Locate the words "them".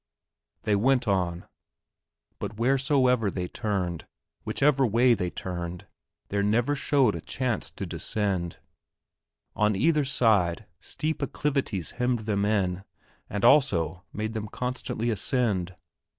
12.21-12.45, 14.33-14.47